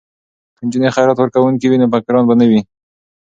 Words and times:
که 0.55 0.61
نجونې 0.67 0.89
خیرات 0.95 1.17
ورکوونکې 1.19 1.67
وي 1.67 1.77
نو 1.81 1.91
فقیران 1.93 2.23
به 2.27 2.33
نه 2.39 2.45
وي. 2.49 2.61